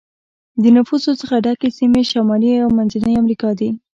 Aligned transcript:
د 0.61 0.63
نفوسو 0.75 1.11
څخه 1.21 1.35
ډکې 1.45 1.69
سیمې 1.79 2.01
شمالي 2.11 2.51
او 2.63 2.69
منځنی 2.77 3.13
امریکا 3.21 3.49
دي. 3.59 3.69